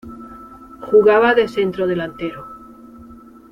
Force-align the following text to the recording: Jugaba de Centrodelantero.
Jugaba 0.87 1.29
de 1.35 1.45
Centrodelantero. 1.55 2.41